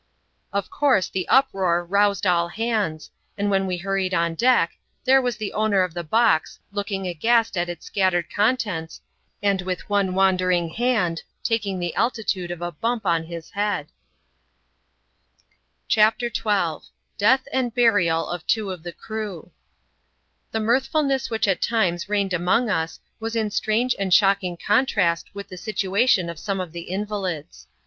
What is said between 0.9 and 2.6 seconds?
the uproar roused all